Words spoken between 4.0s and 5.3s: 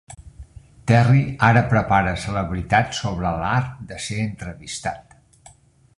ser entrevistat.